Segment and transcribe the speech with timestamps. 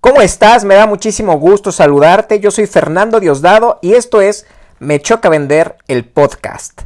[0.00, 0.64] ¿Cómo estás?
[0.64, 2.40] Me da muchísimo gusto saludarte.
[2.40, 4.46] Yo soy Fernando Diosdado y esto es
[4.78, 6.84] Me Choca Vender el podcast.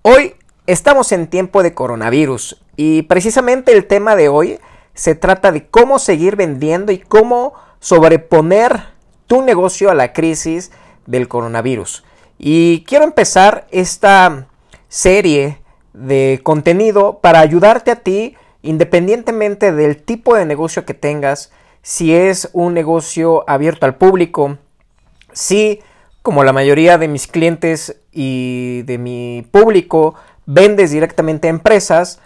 [0.00, 0.36] Hoy
[0.66, 4.58] estamos en tiempo de coronavirus y precisamente el tema de hoy
[4.94, 8.84] se trata de cómo seguir vendiendo y cómo sobreponer
[9.26, 10.70] tu negocio a la crisis
[11.04, 12.04] del coronavirus.
[12.38, 14.46] Y quiero empezar esta
[14.88, 15.60] serie
[15.92, 21.52] de contenido para ayudarte a ti independientemente del tipo de negocio que tengas
[21.86, 24.58] si es un negocio abierto al público,
[25.32, 25.78] si
[26.20, 32.18] como la mayoría de mis clientes y de mi público vendes directamente a empresas,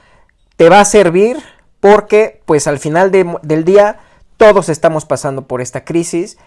[0.56, 1.36] te va a servir
[1.78, 4.00] porque pues al final del día
[4.38, 6.38] todos estamos pasando por esta crisis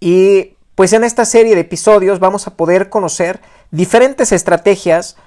[0.00, 3.40] y pues en esta serie de episodios vamos a poder conocer
[3.72, 5.18] diferentes estrategias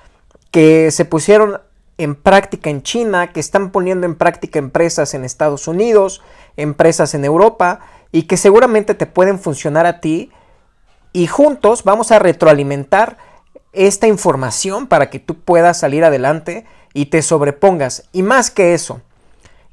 [0.50, 1.62] que se pusieron
[1.98, 6.22] en práctica en China, que están poniendo en práctica empresas en Estados Unidos,
[6.58, 7.80] empresas en Europa
[8.12, 10.32] y que seguramente te pueden funcionar a ti
[11.14, 13.18] y juntos vamos a retroalimentar
[13.74, 18.10] esta información para que tú puedas salir adelante y te sobrepongas.
[18.12, 19.02] Y más que eso,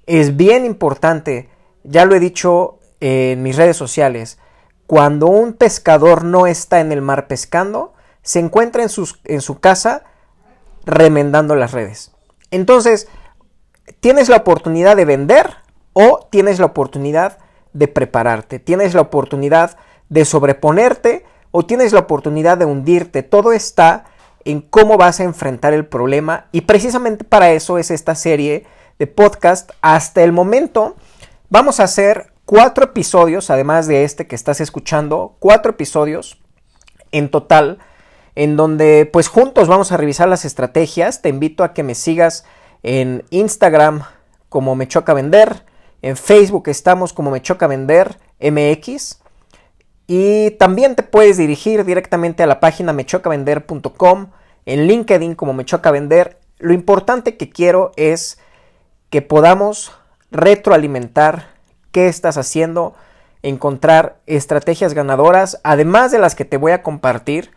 [0.06, 1.48] es bien importante,
[1.82, 4.38] ya lo he dicho en mis redes sociales,
[4.86, 8.90] cuando un pescador no está en el mar pescando, se encuentra en,
[9.24, 10.04] en su casa
[10.84, 12.12] remendando las redes.
[12.50, 13.08] Entonces,
[14.00, 15.56] tienes la oportunidad de vender
[15.94, 17.38] o tienes la oportunidad
[17.72, 19.78] de prepararte, tienes la oportunidad
[20.10, 23.22] de sobreponerte o tienes la oportunidad de hundirte.
[23.22, 24.04] Todo está
[24.44, 28.66] en cómo vas a enfrentar el problema y precisamente para eso es esta serie
[28.98, 29.70] de podcast.
[29.80, 30.96] Hasta el momento
[31.48, 36.38] vamos a hacer cuatro episodios, además de este que estás escuchando, cuatro episodios
[37.10, 37.78] en total
[38.34, 41.22] en donde pues juntos vamos a revisar las estrategias.
[41.22, 42.44] Te invito a que me sigas
[42.82, 44.02] en Instagram
[44.48, 45.64] como Me Choca Vender,
[46.04, 49.20] en Facebook estamos como Me Choca Vender MX
[50.06, 54.26] y también te puedes dirigir directamente a la página mechocavender.com,
[54.66, 56.38] en LinkedIn como Me Choca Vender.
[56.58, 58.38] Lo importante que quiero es
[59.08, 59.92] que podamos
[60.30, 61.48] retroalimentar
[61.90, 62.94] qué estás haciendo,
[63.42, 67.50] encontrar estrategias ganadoras, además de las que te voy a compartir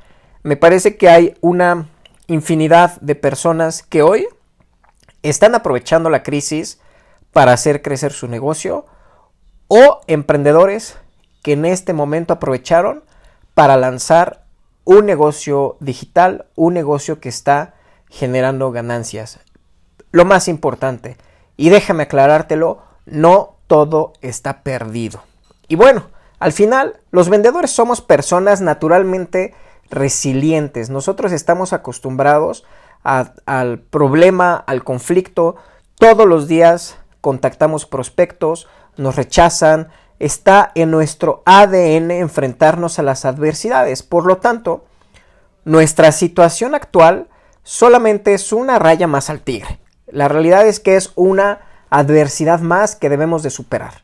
[0.43, 1.89] me parece que hay una
[2.27, 4.25] infinidad de personas que hoy
[5.21, 6.79] están aprovechando la crisis
[7.37, 8.87] para hacer crecer su negocio
[9.67, 10.97] o emprendedores
[11.43, 13.03] que en este momento aprovecharon
[13.53, 14.45] para lanzar
[14.85, 17.75] un negocio digital, un negocio que está
[18.09, 19.39] generando ganancias.
[20.11, 21.15] Lo más importante,
[21.57, 25.21] y déjame aclarártelo, no todo está perdido.
[25.67, 26.07] Y bueno,
[26.39, 29.53] al final, los vendedores somos personas naturalmente
[29.91, 30.89] resilientes.
[30.89, 32.65] Nosotros estamos acostumbrados
[33.03, 35.55] al problema, al conflicto.
[35.99, 36.97] Todos los días
[37.27, 39.89] contactamos prospectos, nos rechazan.
[40.17, 44.01] Está en nuestro ADN enfrentarnos a las adversidades.
[44.01, 44.85] Por lo tanto,
[45.65, 47.27] nuestra situación actual
[47.63, 49.81] solamente es una raya más al tigre.
[50.05, 54.03] La realidad es que es una adversidad más que debemos de superar.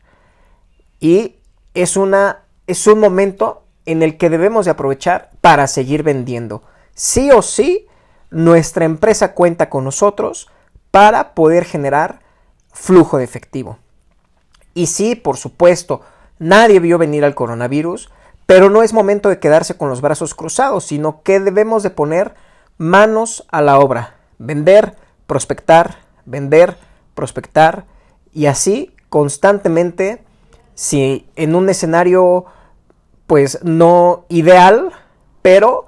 [1.00, 1.38] Y
[1.74, 6.64] es una es un momento en el que debemos de aprovechar para seguir vendiendo.
[6.94, 7.88] Sí o sí,
[8.32, 10.50] nuestra empresa cuenta con nosotros
[10.92, 12.23] para poder generar
[12.74, 13.78] flujo de efectivo.
[14.74, 16.02] Y sí, por supuesto,
[16.40, 18.10] nadie vio venir al coronavirus,
[18.46, 22.36] pero no es momento de quedarse con los brazos cruzados, sino que debemos de poner
[22.78, 24.98] manos a la obra, vender,
[25.28, 26.78] prospectar, vender,
[27.14, 27.86] prospectar
[28.34, 30.24] y así constantemente,
[30.74, 32.46] si en un escenario
[33.28, 34.92] pues no ideal,
[35.42, 35.86] pero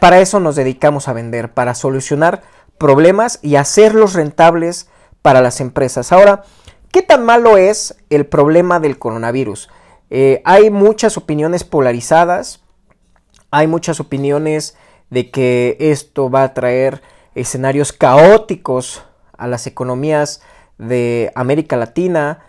[0.00, 2.42] para eso nos dedicamos a vender, para solucionar
[2.78, 4.88] problemas y hacerlos rentables
[5.24, 6.12] para las empresas.
[6.12, 6.42] Ahora,
[6.92, 9.70] ¿qué tan malo es el problema del coronavirus?
[10.10, 12.62] Eh, hay muchas opiniones polarizadas,
[13.50, 14.76] hay muchas opiniones
[15.08, 17.00] de que esto va a traer
[17.34, 19.02] escenarios caóticos
[19.38, 20.42] a las economías
[20.76, 22.40] de América Latina,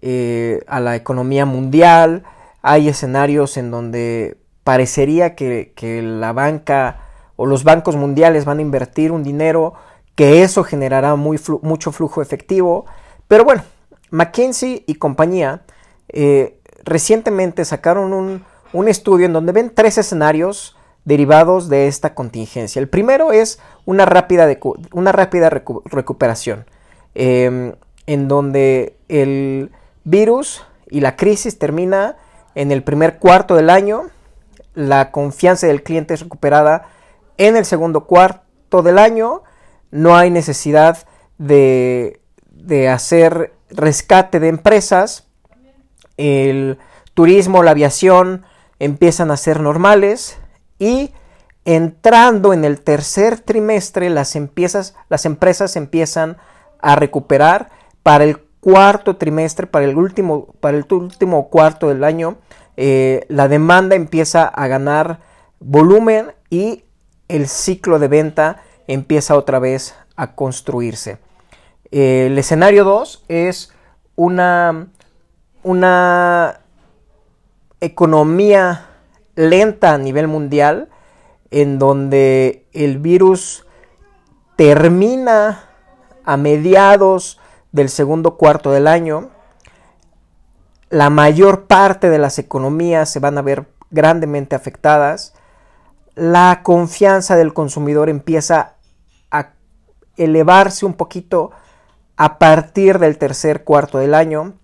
[0.00, 2.22] eh, a la economía mundial,
[2.62, 7.00] hay escenarios en donde parecería que, la banca
[7.34, 9.74] o los bancos mundiales van a invertir un dinero
[10.20, 12.84] que eso generará mucho flujo efectivo.
[13.26, 13.62] Pero bueno,
[14.10, 15.62] McKinsey y compañía
[16.10, 20.76] eh, recientemente sacaron un, estudio en donde ven tres escenarios
[21.06, 22.80] derivados de esta contingencia.
[22.80, 24.46] El primero es una rápida,
[24.92, 26.66] una rápida recuperación,
[27.14, 27.72] em,
[28.06, 29.72] en donde el
[30.04, 32.18] virus y la crisis termina
[32.54, 34.10] en el primer cuarto del año,
[34.74, 36.90] la confianza del cliente es recuperada
[37.38, 39.44] en el segundo cuarto del año,
[39.90, 41.06] no hay necesidad
[41.38, 42.20] de,
[42.90, 45.26] hacer rescate de empresas,
[46.16, 46.78] el
[47.14, 48.44] turismo, la aviación
[48.78, 50.38] empiezan a ser normales
[50.78, 51.12] y
[51.64, 54.36] entrando en el tercer trimestre las,
[55.08, 56.36] las empresas empiezan
[56.80, 57.70] a recuperar.
[58.02, 62.38] Para el cuarto trimestre, para el último, para el último cuarto del año,
[62.76, 65.20] eh, la demanda empieza a ganar
[65.58, 66.84] volumen y
[67.28, 71.18] el ciclo de venta empieza otra vez a construirse.
[71.92, 73.72] el escenario 2 es
[74.16, 74.88] una,
[75.62, 76.60] una
[77.80, 78.88] economía
[79.36, 80.88] lenta a nivel mundial
[81.50, 83.64] en donde el virus
[84.56, 85.64] termina
[86.24, 87.38] a mediados
[87.70, 89.30] del segundo cuarto del año.
[90.90, 95.34] La mayor parte de las economías se van a ver grandemente afectadas.
[96.16, 98.74] La confianza del consumidor empieza
[100.24, 101.50] elevarse un poquito
[102.16, 104.54] a partir del tercer cuarto del año.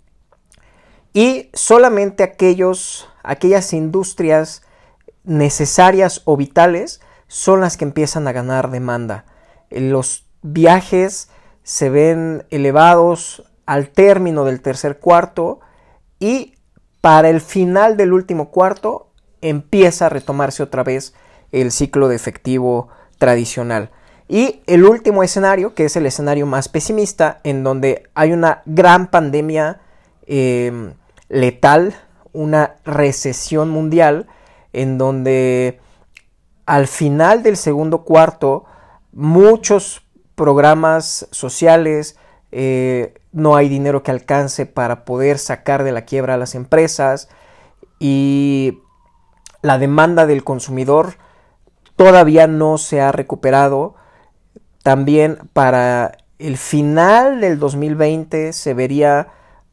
[1.12, 4.62] Y solamente aquellos, aquellas industrias
[5.25, 9.25] necesarias o vitales son las que empiezan a ganar demanda.
[9.70, 11.31] Los viajes
[11.62, 15.61] se ven elevados al término del tercer cuarto
[16.20, 16.55] y
[17.00, 19.11] para el final del último cuarto
[19.41, 21.14] empieza a retomarse otra vez
[21.52, 22.88] el ciclo de efectivo
[23.19, 23.91] tradicional.
[24.28, 29.08] Y el último escenario, que es el escenario más pesimista, en donde hay una gran
[29.08, 29.81] pandemia
[30.26, 30.94] em,
[31.28, 31.94] letal,
[32.32, 34.26] una recesión mundial,
[34.73, 35.81] en donde
[36.67, 38.64] al final del segundo cuarto
[39.12, 40.02] muchos
[40.34, 42.17] programas sociales,
[42.52, 47.28] eh, no hay dinero que alcance para poder sacar de la quiebra a las empresas
[47.99, 48.78] y
[49.62, 51.17] la demanda del consumidor
[51.96, 53.94] todavía no se ha recuperado.
[54.87, 59.33] También para el final del 2020 se vería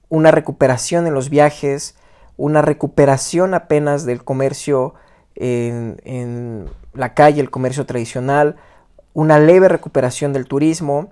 [0.10, 1.95] una recuperación en los viajes,
[2.36, 4.95] una recuperación apenas del comercio
[5.36, 8.56] en, la calle, el comercio tradicional,
[9.13, 11.12] una leve recuperación del turismo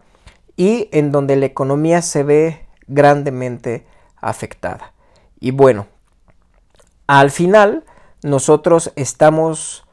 [0.57, 4.93] y en donde la economía se ve grandemente afectada.
[5.39, 5.85] Y bueno,
[7.05, 7.83] al final
[8.23, 9.85] nosotros estamos,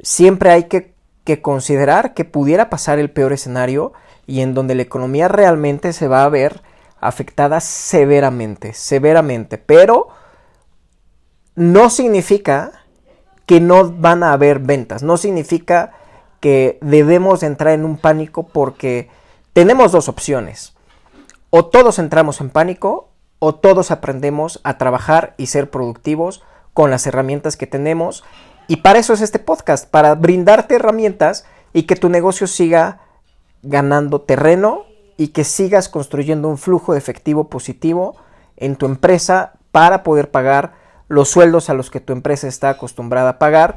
[0.00, 0.91] siempre hay que,
[1.40, 3.92] considerar que pudiera pasar el peor escenario
[4.26, 6.62] y en donde la economía realmente se va a ver
[7.00, 10.08] afectada severamente, severamente, pero
[11.54, 12.84] no significa
[13.46, 15.92] que no van a haber ventas, no significa
[16.40, 19.08] que debemos entrar en un pánico porque
[19.52, 20.74] tenemos dos opciones.
[21.50, 26.42] O todos entramos en pánico o todos aprendemos a trabajar y ser productivos
[26.72, 28.24] con las herramientas que tenemos.
[28.68, 33.00] Y para eso es este podcast, para brindarte herramientas y que tu negocio siga
[33.62, 34.84] ganando terreno
[35.16, 38.16] y que sigas construyendo un flujo de efectivo positivo
[38.56, 40.74] en tu empresa para poder pagar
[41.08, 43.76] los sueldos a los que tu empresa está acostumbrada a pagar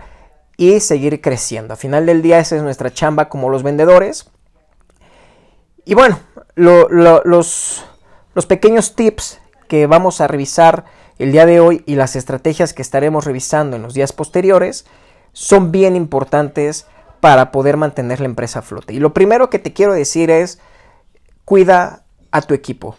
[0.57, 1.73] y seguir creciendo.
[1.73, 4.29] A final del día esa es nuestra chamba como los vendedores.
[5.83, 6.19] Y bueno,
[6.55, 7.83] los,
[8.33, 10.85] los pequeños tips que vamos a revisar
[11.17, 14.85] el día de hoy y las estrategias que estaremos revisando en los días posteriores
[15.33, 16.87] son bien importantes
[17.19, 18.93] para poder mantener la empresa a flote.
[18.93, 20.59] Y lo primero que te quiero decir es,
[21.43, 22.95] cuida a tu equipo.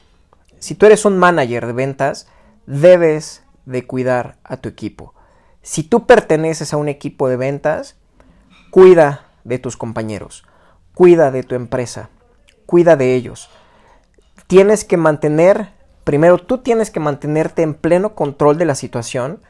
[0.58, 2.26] Si tú eres un manager de ventas,
[2.66, 5.14] debes de cuidar a tu equipo.
[5.62, 7.96] Si tú perteneces a un equipo de ventas,
[8.70, 10.44] cuida de tus compañeros,
[10.94, 12.08] cuida de tu empresa,
[12.66, 13.50] cuida de ellos.
[14.46, 15.72] Tienes que mantener,
[16.06, 19.40] primero tú tienes que mantenerte en pleno control de la situación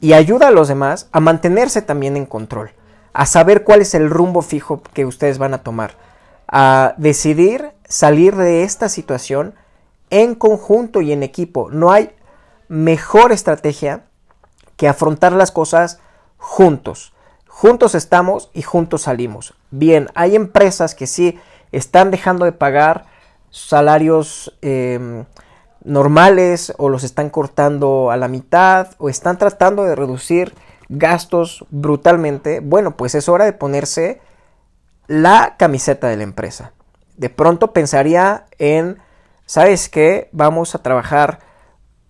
[0.00, 2.70] y ayuda a los demás a mantenerse también en control,
[3.12, 5.96] a saber cuál es el rumbo fijo que ustedes van a tomar,
[6.48, 9.52] a decidir salir de esta situación
[10.08, 11.68] en conjunto y en equipo.
[11.70, 12.12] No hay
[12.68, 14.04] mejor estrategia
[14.78, 16.00] que afrontar las cosas
[16.38, 17.12] juntos.
[17.46, 19.52] Juntos estamos y juntos salimos.
[19.70, 21.38] Bien, hay empresas que sí
[21.72, 23.04] están dejando de pagar
[23.50, 25.26] salarios em,
[25.84, 30.54] normales o los están cortando a la mitad o están tratando de reducir
[30.88, 32.60] gastos brutalmente.
[32.60, 34.20] Bueno, pues es hora de ponerse
[35.06, 36.72] la camiseta de la empresa.
[37.16, 38.98] De pronto pensaría en,
[39.46, 40.28] ¿sabes qué?
[40.32, 41.40] Vamos a trabajar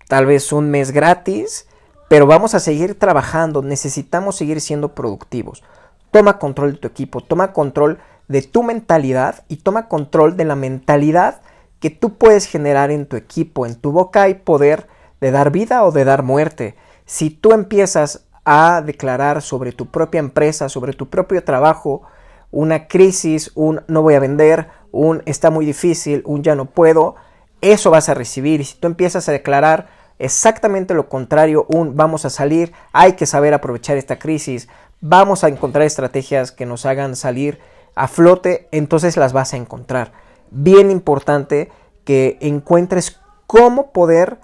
[0.08, 1.66] tal vez un mes gratis
[2.10, 5.62] pero vamos a seguir trabajando, necesitamos seguir siendo productivos.
[6.10, 10.56] Toma control de tu equipo, toma control de tu mentalidad y toma control de la
[10.56, 11.40] mentalidad
[11.80, 13.66] que tú puedes generar en tu equipo.
[13.66, 14.86] En tu boca hay poder
[15.20, 16.76] de dar vida o de dar muerte.
[17.06, 22.02] Si tú empiezas a declarar sobre tu propia empresa, sobre tu propio trabajo,
[22.50, 27.16] una crisis, un no voy a vender, un está muy difícil, un ya no puedo,
[27.60, 28.60] eso vas a recibir.
[28.60, 33.26] Y si tú empiezas a declarar exactamente lo contrario, un vamos a salir, hay que
[33.26, 34.68] saber aprovechar esta crisis,
[35.00, 37.58] vamos a encontrar estrategias que nos hagan salir
[37.94, 40.12] a flote, entonces las vas a encontrar.
[40.50, 41.70] Bien importante
[42.04, 44.38] que encuentres cómo poder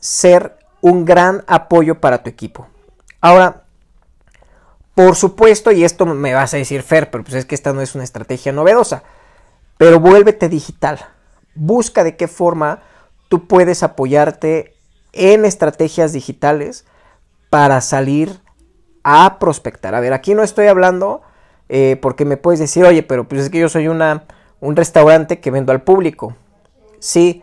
[0.00, 2.68] ser un gran apoyo para tu equipo.
[3.20, 3.64] Ahora,
[4.94, 7.80] por supuesto, y esto me vas a decir, Fer, pero pues es que esta no
[7.80, 9.02] es una estrategia novedosa,
[9.76, 10.98] pero vuélvete digital.
[11.54, 12.82] Busca de qué forma
[13.28, 14.74] tú puedes apoyarte
[15.12, 16.84] en estrategias digitales
[17.50, 18.40] para salir
[19.04, 19.94] a prospectar.
[19.94, 21.22] A ver, aquí no estoy hablando
[21.68, 24.24] eh, porque me puedes decir, oye, pero pues es que yo soy una,
[24.60, 26.34] un restaurante que vendo al público.
[26.98, 27.42] Sí,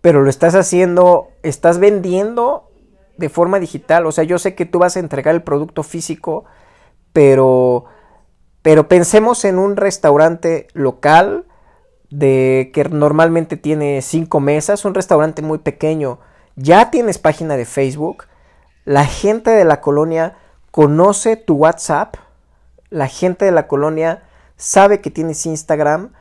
[0.00, 2.70] pero lo estás haciendo, estás vendiendo
[3.16, 4.06] de forma digital.
[4.06, 6.44] O sea, yo sé que tú vas a entregar el producto físico,
[7.12, 7.86] pero,
[8.62, 11.46] pero pensemos en un restaurante local
[12.10, 16.20] de que normalmente tiene cinco mesas, un restaurante muy pequeño.
[16.56, 18.24] Ya tienes página de Facebook.
[18.84, 20.36] La gente de la colonia
[20.70, 22.16] conoce tu WhatsApp.
[22.90, 24.22] La gente de la colonia
[24.56, 26.12] sabe que tienes Instagram.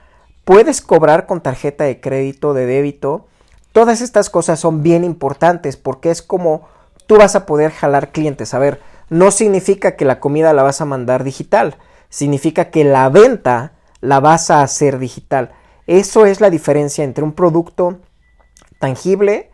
[0.45, 3.27] Puedes cobrar con tarjeta de crédito, de débito.
[3.71, 6.67] Todas estas cosas son bien importantes porque es como
[7.07, 8.53] tú vas a poder jalar clientes.
[8.53, 11.77] A ver, no significa que la comida la vas a mandar digital,
[12.09, 15.51] significa que la venta la vas a hacer digital.
[15.87, 17.99] Eso es la diferencia entre un producto
[18.79, 19.49] tangible,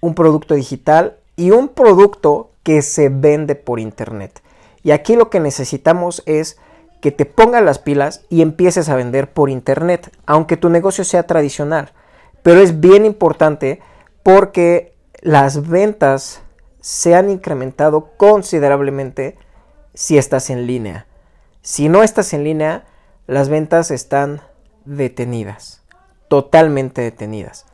[0.00, 4.42] un producto digital y un producto que se vende por internet.
[4.82, 6.58] Y aquí lo que necesitamos es
[7.02, 11.24] que te pongas las pilas y empieces a vender por internet, aunque tu negocio sea
[11.24, 11.92] tradicional.
[12.44, 13.80] Pero es bien importante
[14.22, 16.42] porque las ventas
[16.80, 19.36] se han incrementado considerablemente
[19.94, 21.06] si estás en línea.
[21.60, 22.84] Si no estás en línea,
[23.26, 24.40] las ventas están
[24.84, 25.82] detenidas,
[26.28, 27.66] totalmente detenidas.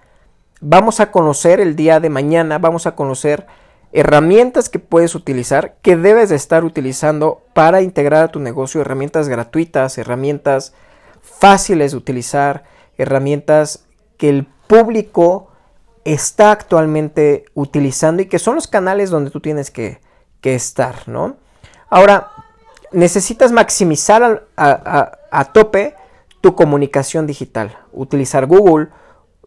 [0.62, 3.46] Vamos a conocer el día de mañana, vamos a conocer
[3.92, 9.28] herramientas que puedes utilizar, que debes de estar utilizando para integrar a tu negocio, herramientas
[9.28, 10.74] gratuitas, herramientas
[11.22, 12.64] fáciles de utilizar,
[12.96, 13.84] herramientas
[14.16, 15.48] que el público
[16.04, 20.00] está actualmente utilizando y que son los canales donde tú tienes que,
[20.42, 21.36] estar, ¿no?
[21.90, 22.30] Ahora,
[22.90, 25.94] necesitas maximizar a, tope
[26.40, 27.76] tu comunicación digital.
[27.92, 28.88] Utilizar Google,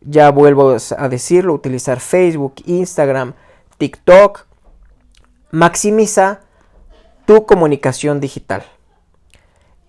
[0.01, 3.33] ya vuelvo a decirlo, utilizar Facebook, Instagram,
[3.81, 4.45] TikTok.
[5.49, 6.41] Maximiza
[7.25, 8.61] tu comunicación digital.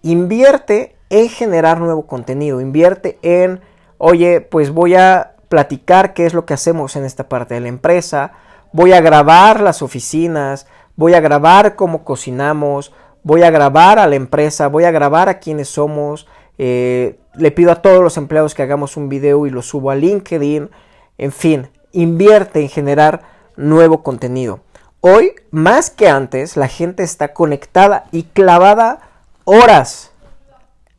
[0.01, 3.61] Invierte en generar nuevo contenido, invierte en,
[3.99, 7.69] oye, pues voy a platicar qué es lo que hacemos en esta parte de la
[7.69, 8.33] empresa,
[8.73, 14.17] voy a grabar las oficinas, voy a grabar cómo cocinamos, voy a grabar a la
[14.17, 18.63] empresa, voy a grabar a quienes somos, eh, le pido a todos los empleados que
[18.63, 20.71] hagamos un video y lo subo a LinkedIn,
[21.19, 24.61] en fin, invierte en generar nuevo contenido.
[25.01, 29.01] Hoy, más que antes, la gente está conectada y clavada
[29.45, 30.13] horas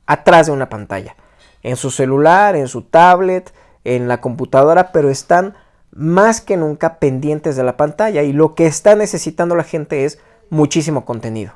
[0.05, 1.15] atrás de una pantalla,
[1.62, 5.55] en su celular, en su tablet, en la computadora, pero están
[5.91, 10.19] más que nunca pendientes de la pantalla y lo que está necesitando la gente es
[10.50, 11.53] muchísimo contenido.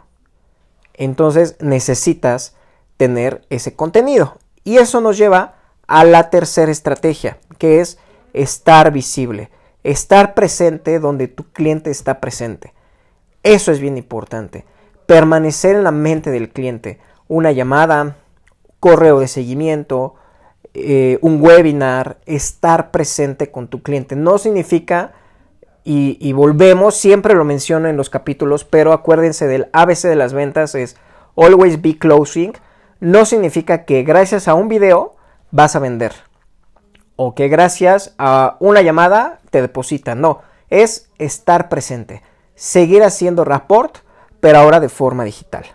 [0.94, 2.56] Entonces necesitas
[2.98, 4.38] tener ese contenido.
[4.64, 5.56] Y eso nos lleva
[5.88, 7.98] a la tercera estrategia, que es
[8.34, 9.50] estar visible,
[9.88, 12.74] estar presente donde tu cliente está presente.
[13.42, 14.66] Eso es bien importante.
[15.06, 17.00] Permanecer en la mente del cliente.
[17.30, 18.18] Una llamada,
[18.82, 20.16] correo de seguimiento,
[20.74, 24.18] eh, un webinar, estar presente con tu cliente.
[24.18, 25.14] No significa,
[25.86, 30.76] y, volvemos, siempre lo menciono en los capítulos, pero acuérdense del ABC de las ventas
[30.76, 30.98] es
[31.38, 32.52] always be closing.
[33.00, 35.16] No significa que gracias a un video
[35.52, 36.27] vas a vender.
[37.18, 40.22] O que gracias a una llamada te depositan.
[40.22, 42.24] No, es estar presente.
[42.56, 43.98] Seguir haciendo rapport,
[44.40, 45.66] pero ahora de forma digital.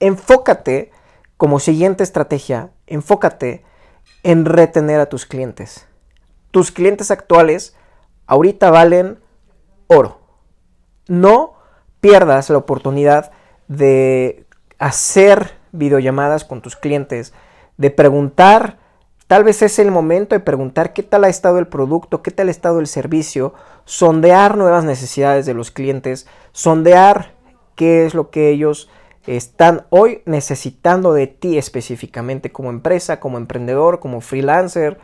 [0.00, 0.90] Enfócate
[1.36, 3.64] como siguiente estrategia enfócate
[4.22, 5.86] en retener a tus clientes.
[6.50, 7.76] Tus clientes actuales
[8.26, 9.18] ahorita valen
[9.88, 10.20] oro.
[11.08, 11.54] No
[12.00, 13.32] pierdas la oportunidad
[13.68, 14.46] de
[14.78, 17.34] hacer videollamadas con tus clientes,
[17.76, 18.78] de preguntar,
[19.26, 22.48] tal vez es el momento de preguntar qué tal ha estado el producto, qué tal
[22.48, 23.54] ha estado el servicio,
[23.84, 27.34] sondear nuevas necesidades de los clientes, sondear
[27.74, 28.88] qué es lo que ellos
[29.26, 34.98] están hoy necesitando de ti específicamente como empresa, como emprendedor, como freelancer.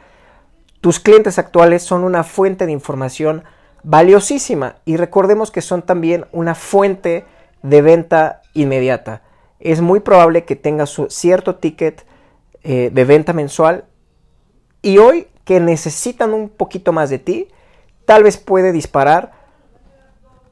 [0.81, 3.45] Tus clientes actuales son una fuente de información
[3.83, 7.25] valiosísima y recordemos que son también una fuente
[7.63, 9.23] de venta inmediata.
[9.59, 12.07] Es muy probable que tengas cierto ticket
[12.63, 13.87] eh, de venta mensual
[14.83, 17.49] y hoy que necesitan un poquito más de ti,
[18.05, 19.33] tal vez puede disparar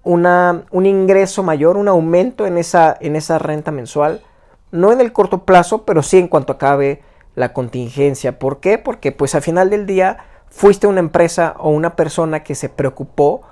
[0.03, 4.23] una, un ingreso mayor, un aumento en esa, en esa renta mensual,
[4.71, 7.03] no en el corto plazo, pero sí en cuanto acabe
[7.35, 8.39] la contingencia.
[8.39, 8.79] ¿Por qué?
[8.79, 10.19] Porque pues al final del día
[10.49, 13.43] fuiste una empresa o una persona que se preocupó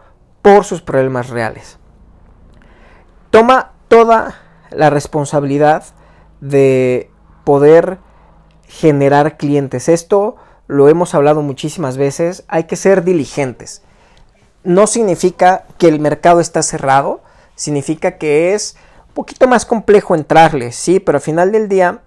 [0.43, 1.79] por sus problemas reales.
[3.31, 4.37] Toma toda
[4.71, 5.85] la responsabilidad
[6.41, 7.11] de
[7.45, 7.99] poder
[8.67, 9.89] generar clientes.
[9.89, 10.37] Esto
[10.69, 13.83] lo hemos hablado muchísimas veces, hay que ser diligentes.
[14.63, 17.23] No significa que el mercado está cerrado,
[17.57, 18.77] significa que es
[19.09, 22.03] un poquito más complejo entrarle, sí, pero al final del día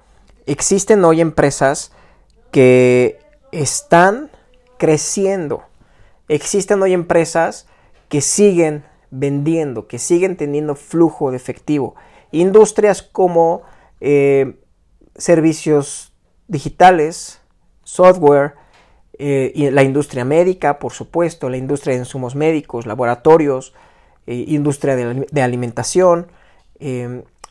[0.46, 1.92] existen hoy empresas
[2.52, 3.20] que
[3.52, 4.30] están
[4.78, 5.64] creciendo.
[6.28, 7.68] Existen hoy empresas
[8.10, 11.96] que siguen vendiendo, que siguen teniendo flujo de efectivo.
[12.32, 13.64] Industrias como
[14.00, 14.60] eh,
[15.16, 16.14] servicios
[16.48, 17.41] digitales,
[17.92, 18.54] software,
[19.20, 23.74] eh, y la industria médica, por supuesto, la industria de insumos médicos, laboratorios,
[24.28, 26.28] eh, industria de, alimentación,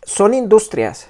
[0.03, 1.09] son industrias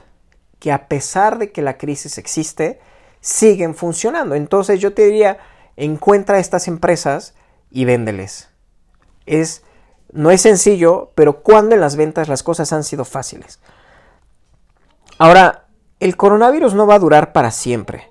[0.59, 2.81] que a pesar de que la crisis existe,
[3.21, 4.35] siguen funcionando.
[4.35, 5.39] Entonces yo te diría,
[5.77, 7.35] encuentra estas empresas
[7.71, 8.51] y véndeles.
[9.27, 9.63] Es,
[10.13, 13.61] no es sencillo, pero cuando en las ventas las cosas han sido fáciles.
[15.19, 15.67] Ahora,
[16.01, 18.11] el coronavirus no va a durar para siempre.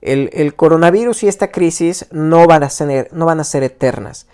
[0.00, 4.26] El, coronavirus y esta crisis no van, a ser, no van a ser eternas.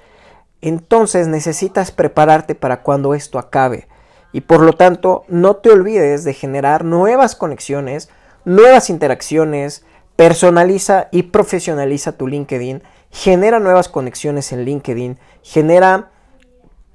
[0.60, 3.88] Entonces necesitas prepararte para cuando esto acabe.
[4.32, 8.08] Y por lo tanto, no te olvides de generar nuevas conexiones,
[8.44, 9.84] nuevas interacciones,
[10.16, 16.10] personaliza y profesionaliza tu LinkedIn, genera nuevas conexiones en LinkedIn, genera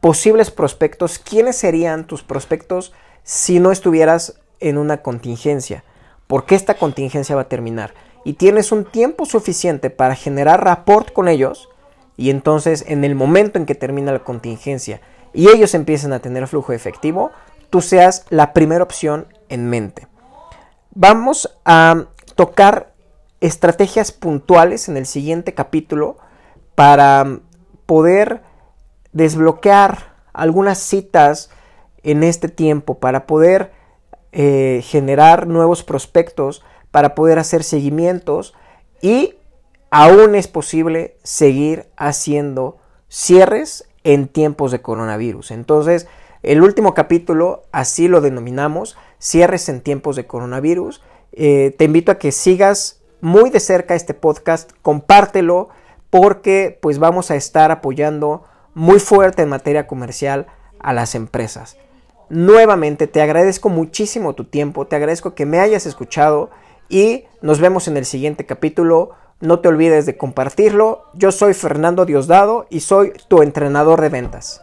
[0.01, 1.19] posibles prospectos.
[1.19, 5.83] ¿Quiénes serían tus prospectos si no estuvieras en una contingencia?
[6.27, 7.93] Porque esta contingencia va a terminar.
[8.23, 11.69] Y tienes un tiempo suficiente para generar rapport con ellos.
[12.17, 15.01] Y entonces en el momento en que termina la contingencia
[15.33, 17.31] y ellos empiecen a tener flujo efectivo,
[17.69, 20.07] tú seas la primera opción en mente.
[20.91, 22.93] Vamos a tocar
[23.41, 26.17] estrategias puntuales en el siguiente capítulo
[26.75, 27.39] para
[27.85, 28.41] poder
[29.13, 31.49] desbloquear algunas citas
[32.03, 33.71] en este tiempo, para poder
[34.31, 38.53] eh, generar nuevos prospectos, para poder hacer seguimientos
[39.01, 39.35] y
[39.91, 45.51] aún es posible seguir haciendo cierres en tiempos de coronavirus.
[45.51, 46.07] Entonces,
[46.41, 51.01] el último capítulo, así lo denominamos, cierres en tiempos de coronavirus.
[51.33, 55.69] Eh, te invito a que sigas muy de cerca este podcast, compártelo
[56.09, 60.47] porque pues vamos a estar apoyando muy fuerte en materia comercial
[60.79, 61.77] a las empresas.
[62.29, 66.51] Nuevamente te agradezco muchísimo tu tiempo, te agradezco que me hayas escuchado
[66.89, 69.11] y nos vemos en el siguiente capítulo.
[69.39, 71.05] No te olvides de compartirlo.
[71.13, 74.61] Yo soy Fernando Diosdado y soy tu entrenador de ventas.